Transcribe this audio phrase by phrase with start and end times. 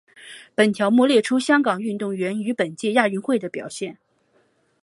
[0.55, 3.99] 本条目列出香港运动员于本届亚运会的表现。